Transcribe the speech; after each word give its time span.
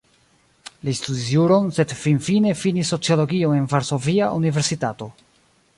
Li 0.87 0.95
studis 0.99 1.27
juron, 1.33 1.69
sed 1.77 1.93
finfine 1.99 2.55
finis 2.63 2.93
sociologion 2.97 3.57
en 3.61 3.69
Varsovia 3.75 4.33
Universitato. 4.41 5.15